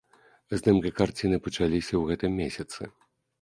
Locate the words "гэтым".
2.13-2.31